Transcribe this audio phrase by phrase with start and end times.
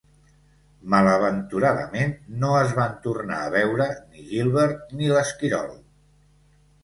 [0.93, 5.71] Malaventuradament, no es van tornar a veure ni Gilbert ni l'esquirol.